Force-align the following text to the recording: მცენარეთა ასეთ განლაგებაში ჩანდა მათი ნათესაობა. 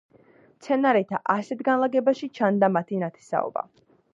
მცენარეთა 0.53 1.19
ასეთ 1.35 1.61
განლაგებაში 1.69 2.31
ჩანდა 2.39 2.71
მათი 2.79 3.01
ნათესაობა. 3.05 3.69